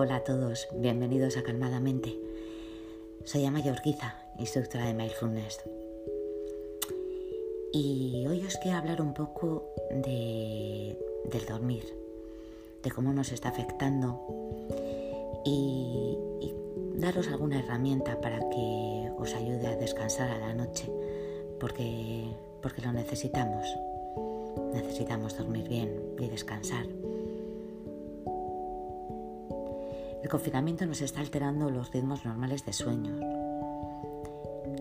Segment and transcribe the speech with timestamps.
[0.00, 2.16] Hola a todos, bienvenidos a Calmadamente.
[3.24, 5.58] Soy Amaya Urquiza, instructora de Mindfulness.
[7.72, 11.82] Y hoy os quiero hablar un poco de, del dormir,
[12.80, 14.24] de cómo nos está afectando
[15.44, 16.54] y, y
[16.94, 20.88] daros alguna herramienta para que os ayude a descansar a la noche,
[21.58, 22.24] porque,
[22.62, 23.66] porque lo necesitamos.
[24.72, 26.86] Necesitamos dormir bien y descansar.
[30.28, 33.18] El confinamiento nos está alterando los ritmos normales de sueño.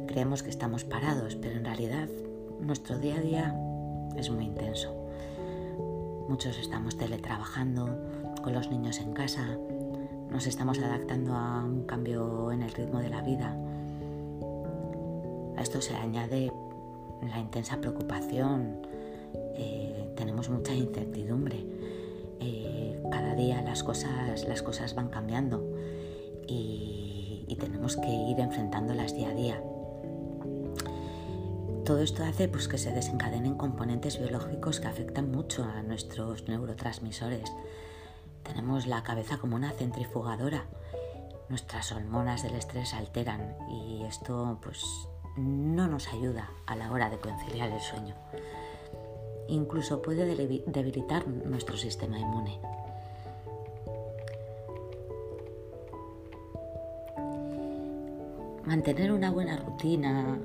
[0.05, 2.09] Creemos que estamos parados, pero en realidad
[2.59, 3.55] nuestro día a día
[4.17, 4.93] es muy intenso.
[6.27, 7.97] Muchos estamos teletrabajando,
[8.43, 9.57] con los niños en casa,
[10.29, 13.57] nos estamos adaptando a un cambio en el ritmo de la vida.
[15.55, 16.51] A esto se añade
[17.21, 18.81] la intensa preocupación,
[19.55, 21.65] eh, tenemos mucha incertidumbre
[23.09, 25.63] cada día las cosas, las cosas van cambiando
[26.47, 29.61] y, y tenemos que ir enfrentándolas día a día.
[31.87, 37.49] Todo esto hace pues, que se desencadenen componentes biológicos que afectan mucho a nuestros neurotransmisores.
[38.43, 40.65] Tenemos la cabeza como una centrifugadora.
[41.47, 44.83] Nuestras hormonas del estrés alteran y esto pues,
[45.37, 48.15] no nos ayuda a la hora de conciliar el sueño.
[49.49, 50.25] Incluso puede
[50.65, 52.59] debilitar nuestro sistema inmune.
[58.67, 60.37] mantener una buena rutina,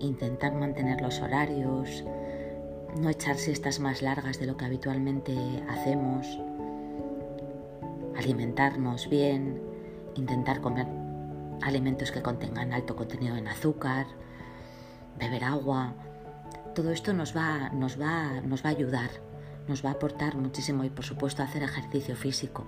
[0.00, 2.04] intentar mantener los horarios,
[3.00, 5.34] no echar siestas más largas de lo que habitualmente
[5.70, 6.26] hacemos,
[8.18, 9.62] alimentarnos bien,
[10.14, 10.86] intentar comer
[11.62, 14.06] alimentos que contengan alto contenido en azúcar,
[15.18, 15.94] beber agua.
[16.74, 19.10] Todo esto nos va, nos va, nos va a ayudar,
[19.68, 22.64] nos va a aportar muchísimo y por supuesto hacer ejercicio físico.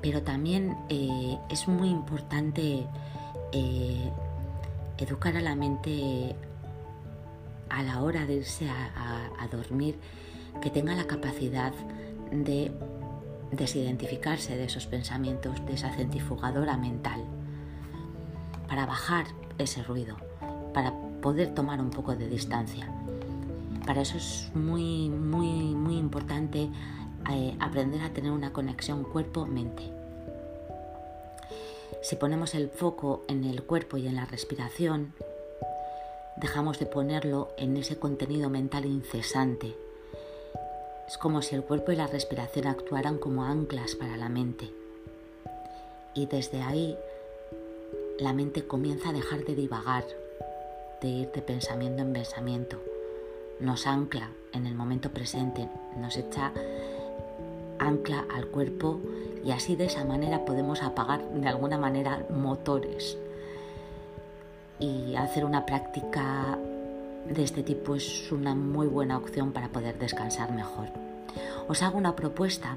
[0.00, 2.86] Pero también eh, es muy importante
[3.52, 4.10] eh,
[4.98, 6.36] educar a la mente
[7.68, 9.98] a la hora de irse a, dormir,
[10.60, 11.72] que tenga la capacidad
[12.30, 12.72] de
[13.52, 17.24] desidentificarse de esos pensamientos, de esa centrifugadora mental,
[18.68, 19.26] para bajar
[19.58, 20.16] ese ruido,
[20.72, 22.88] para poder tomar un poco de distancia.
[23.86, 26.68] Para eso es muy, muy, muy importante
[27.30, 29.82] eh, aprender a tener una conexión cuerpo-mente.
[32.02, 35.12] Si ponemos el foco en el cuerpo y en la respiración,
[36.36, 39.76] dejamos de ponerlo en ese contenido mental incesante.
[41.06, 44.70] Es como si el cuerpo y la respiración actuaran como anclas para la mente.
[46.14, 46.96] Y desde ahí
[48.18, 50.04] la mente comienza a dejar de divagar,
[51.00, 52.78] de ir de pensamiento en pensamiento.
[53.58, 56.52] Nos ancla en el momento presente, nos echa
[57.78, 59.00] ancla al cuerpo
[59.44, 63.16] y así de esa manera podemos apagar de alguna manera motores.
[64.78, 66.58] Y hacer una práctica
[67.28, 70.88] de este tipo es una muy buena opción para poder descansar mejor.
[71.68, 72.76] Os hago una propuesta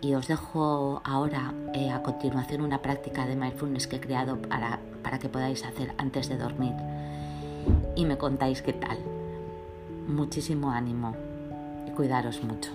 [0.00, 4.80] y os dejo ahora eh, a continuación una práctica de mindfulness que he creado para,
[5.02, 6.74] para que podáis hacer antes de dormir
[7.96, 8.98] y me contáis qué tal.
[10.06, 11.14] Muchísimo ánimo
[11.86, 12.70] y cuidaros mucho.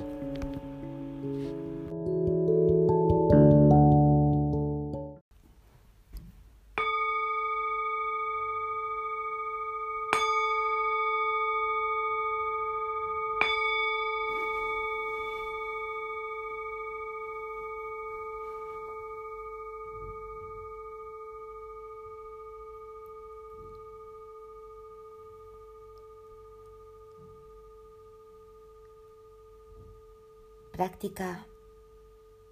[30.75, 31.47] Práctica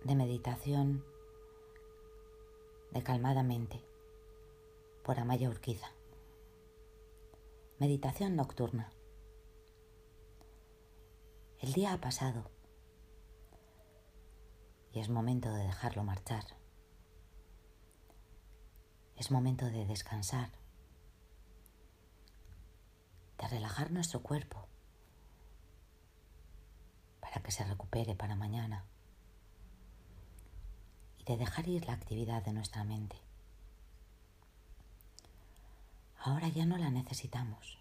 [0.06, 1.04] de meditación
[2.92, 3.84] de calmadamente
[5.04, 5.92] por Amaya Urquiza.
[7.80, 8.94] Meditación nocturna.
[11.60, 12.50] El día ha pasado
[14.94, 16.46] y es momento de dejarlo marchar.
[19.18, 20.50] Es momento de descansar,
[23.38, 24.70] de relajar nuestro cuerpo
[27.34, 28.86] para que se recupere para mañana
[31.18, 33.16] y de dejar ir la actividad de nuestra mente.
[36.20, 37.80] Ahora ya no la necesitamos.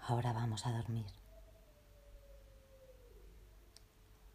[0.00, 1.06] Ahora vamos a dormir.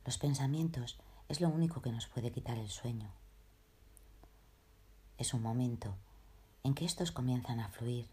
[0.05, 0.97] Los pensamientos
[1.27, 3.11] es lo único que nos puede quitar el sueño.
[5.17, 5.97] Es un momento
[6.63, 8.07] en que estos comienzan a fluir,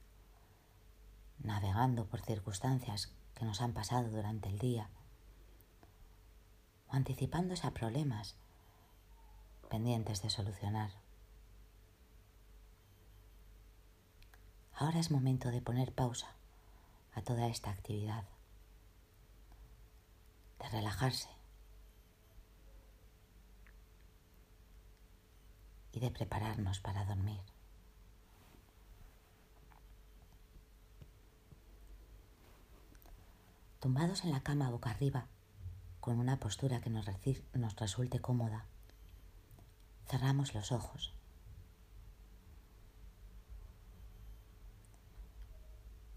[1.39, 4.89] navegando por circunstancias que nos han pasado durante el día
[6.89, 8.37] o anticipándose a problemas
[9.69, 10.91] pendientes de solucionar.
[14.75, 16.35] Ahora es momento de poner pausa
[17.15, 18.25] a toda esta actividad,
[20.59, 21.29] de relajarse
[25.93, 27.41] y de prepararnos para dormir.
[33.81, 35.27] Tumbados en la cama boca arriba,
[36.01, 37.07] con una postura que nos,
[37.55, 38.67] nos resulte cómoda,
[40.07, 41.15] cerramos los ojos.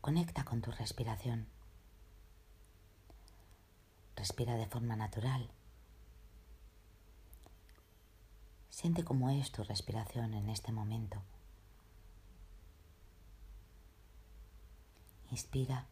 [0.02, 1.48] Conecta con tu respiración.
[4.18, 5.50] Respira de forma natural.
[8.70, 11.22] Siente cómo es tu respiración en este momento.
[15.32, 15.86] Inspira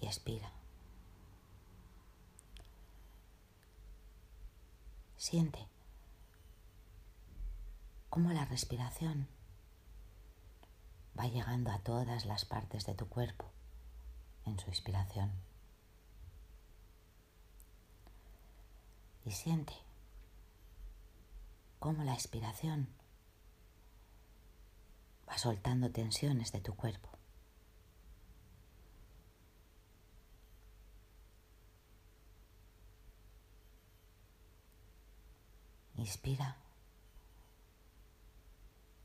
[0.00, 0.52] y expira.
[5.16, 5.66] Siente
[8.10, 9.28] cómo la respiración
[11.18, 13.50] va llegando a todas las partes de tu cuerpo
[14.44, 15.32] en su inspiración.
[19.24, 19.72] Y siente
[21.78, 22.88] cómo la expiración
[25.28, 27.15] va soltando tensiones de tu cuerpo.
[36.06, 36.56] Inspira.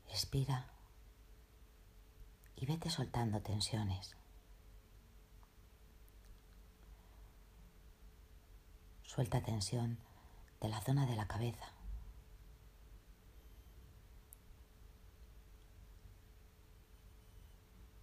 [0.06, 0.68] Expira.
[2.54, 4.14] Y vete soltando tensiones.
[9.02, 9.98] Suelta tensión
[10.60, 11.72] de la zona de la cabeza.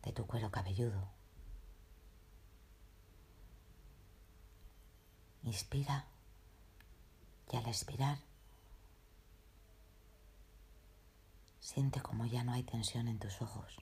[0.03, 1.07] De tu cuero cabelludo.
[5.43, 6.05] Inspira
[7.49, 8.28] y al expirar
[11.71, 13.77] Siente como ya no hay tensión en tus ojos,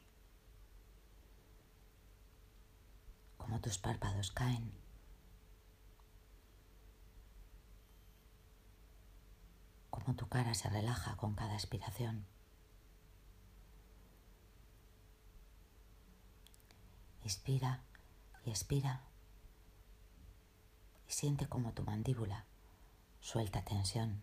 [3.37, 4.73] como tus párpados caen,
[9.89, 12.25] como tu cara se relaja con cada expiración.
[17.23, 17.85] Inspira
[18.43, 19.01] y expira
[21.07, 22.43] y siente como tu mandíbula
[23.21, 24.21] suelta tensión.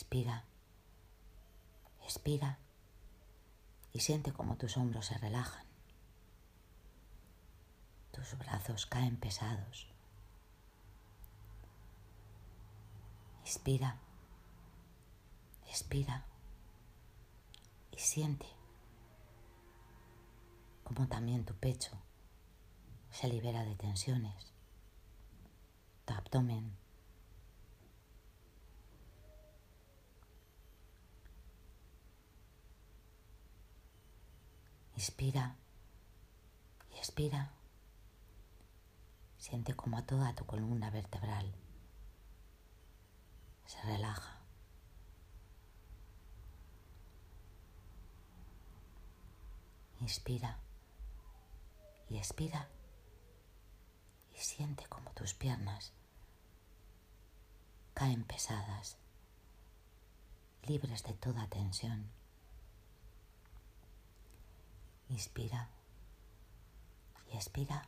[0.00, 0.46] Inspira,
[2.02, 2.58] expira
[3.92, 5.66] y siente como tus hombros se relajan.
[8.10, 9.88] Tus brazos caen pesados.
[13.44, 13.98] Inspira,
[15.66, 16.24] expira
[17.92, 18.46] y siente
[20.82, 21.92] como también tu pecho
[23.10, 24.54] se libera de tensiones,
[26.06, 26.74] tu abdomen
[35.00, 35.56] Inspira
[36.92, 37.50] y expira.
[39.38, 41.54] Siente como toda tu columna vertebral
[43.64, 44.42] se relaja.
[50.02, 50.58] Inspira
[52.10, 52.68] y expira
[54.34, 55.94] y siente como tus piernas
[57.94, 58.98] caen pesadas,
[60.64, 62.19] libres de toda tensión.
[65.10, 65.68] Inspira
[67.32, 67.86] y expira.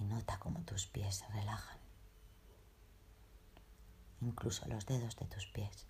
[0.00, 1.78] Y nota cómo tus pies se relajan,
[4.20, 5.86] incluso los dedos de tus pies.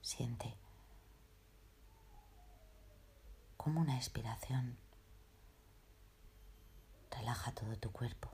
[0.00, 0.56] Siente
[3.56, 4.78] como una expiración
[7.10, 8.30] Relaja todo tu cuerpo.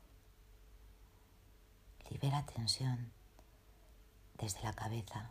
[2.11, 3.11] Libera tensión
[4.39, 5.31] desde la cabeza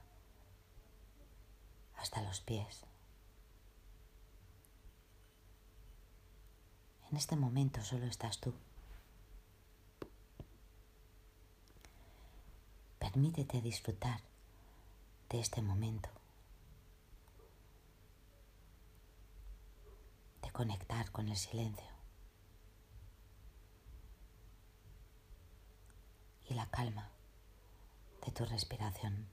[1.98, 2.86] hasta los pies.
[7.12, 8.54] En este momento solo estás tú.
[13.00, 14.20] Permítete disfrutar
[15.30, 16.10] de este momento,
[20.42, 21.95] de conectar con el silencio.
[26.48, 27.10] Y la calma
[28.26, 29.28] de tu respiración.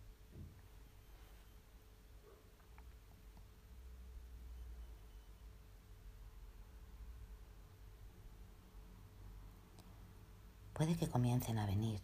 [10.75, 12.01] Puede que comiencen a venir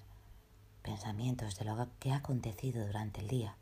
[0.83, 3.57] pensamientos de lo que ha acontecido durante el día,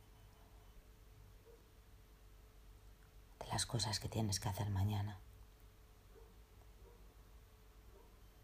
[3.40, 5.18] de las cosas que tienes que hacer mañana.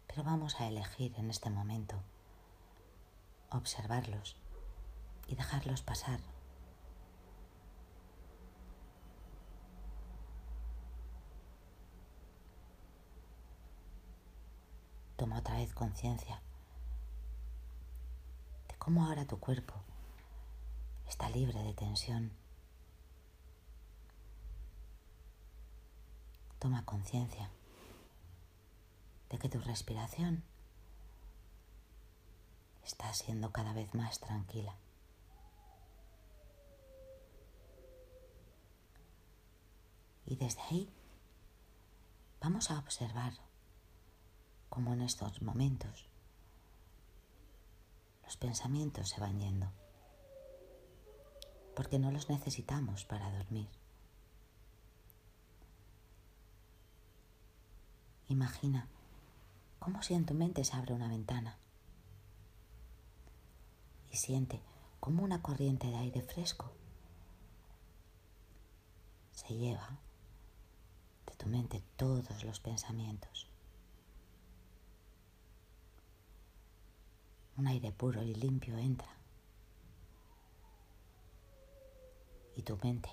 [0.07, 2.01] Pero vamos a elegir en este momento
[3.57, 4.35] observarlos
[5.27, 6.19] y dejarlos pasar.
[15.15, 16.41] Toma otra vez conciencia
[18.67, 19.73] de cómo ahora tu cuerpo
[21.07, 22.31] está libre de tensión.
[26.59, 27.49] Toma conciencia
[29.29, 30.43] de que tu respiración
[32.83, 34.75] está siendo cada vez más tranquila.
[40.25, 40.89] Y desde ahí
[42.41, 43.33] vamos a observar
[44.69, 46.07] cómo en estos momentos
[48.23, 49.71] los pensamientos se van yendo,
[51.75, 53.69] porque no los necesitamos para dormir.
[58.29, 58.87] Imagina
[59.79, 61.57] cómo si en tu mente se abre una ventana
[64.13, 64.61] y siente
[64.99, 66.71] como una corriente de aire fresco
[69.31, 69.97] se lleva
[71.25, 73.49] de tu mente todos los pensamientos.
[77.57, 79.09] Un aire puro y limpio entra
[82.55, 83.09] y tu mente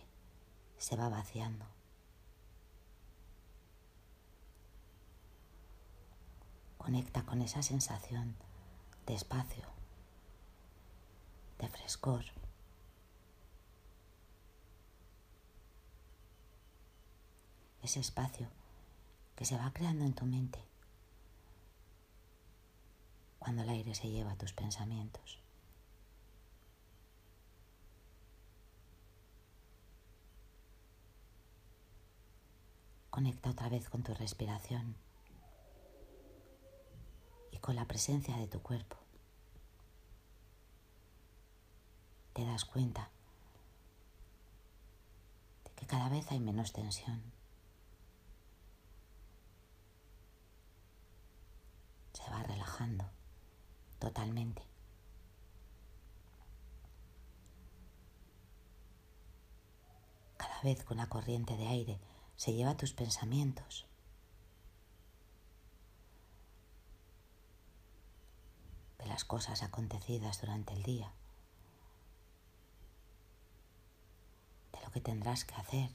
[0.76, 1.64] se va vaciando.
[6.76, 8.37] Conecta con esa sensación
[9.07, 9.79] de espacio,
[11.61, 12.25] de frescor.
[17.83, 18.49] Ese espacio
[19.37, 20.62] que se va creando en tu mente
[23.38, 25.38] cuando el aire se lleva tus pensamientos.
[33.11, 34.97] Conecta otra vez con tu respiración
[37.61, 39.00] con la presencia de tu cuerpo.
[42.32, 43.10] Te das cuenta
[45.64, 47.22] de que cada vez hay menos tensión.
[52.12, 53.04] Se va relajando
[53.99, 54.62] totalmente.
[60.37, 62.00] Cada vez que una corriente de aire
[62.37, 63.87] se lleva tus pensamientos,
[68.99, 71.12] de las cosas acontecidas durante el día,
[74.72, 75.90] de que tendrás que hacer.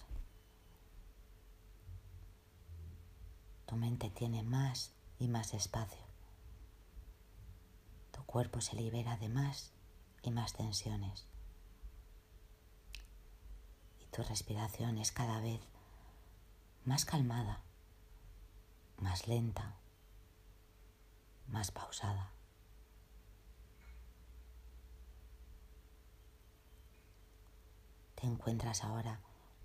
[3.66, 6.04] Tu mente tiene más y más espacio.
[8.12, 9.72] Tu cuerpo se libera de más
[10.24, 11.26] y más tensiones.
[14.02, 15.62] Y tu respiración es cada vez
[16.86, 17.62] más calmada,
[18.98, 19.76] más lenta,
[21.48, 22.35] más pausada.
[28.26, 29.20] Encuentras ahora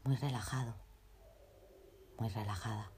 [0.04, 0.74] muy relajado,
[2.18, 2.90] muy relajada.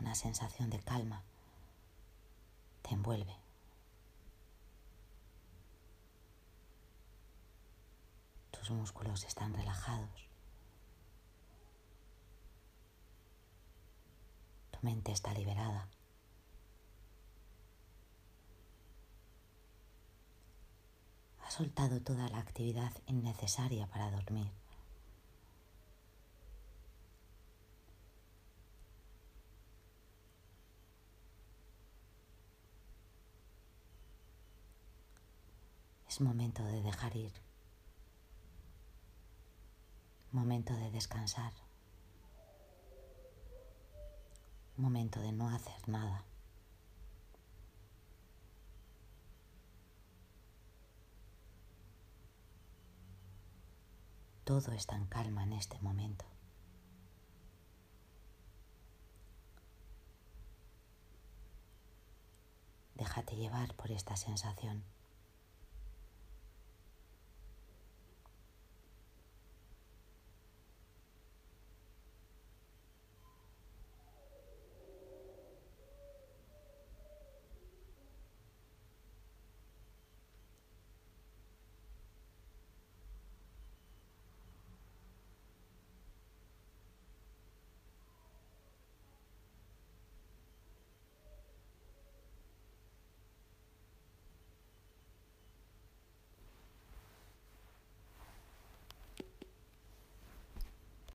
[0.00, 1.22] Una sensación de calma
[2.82, 3.36] te envuelve.
[8.50, 10.28] Tus músculos están relajados.
[14.70, 15.88] Tu mente está liberada.
[21.43, 24.50] ha soltado toda la actividad innecesaria para dormir.
[36.08, 37.32] Es momento de dejar ir,
[40.32, 41.52] momento de descansar,
[44.76, 46.24] momento de no hacer nada.
[54.44, 56.26] Todo está en calma en este momento.
[62.94, 64.84] Déjate llevar por esta sensación.